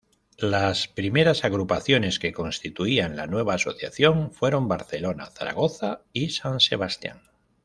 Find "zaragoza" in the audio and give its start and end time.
5.27-6.01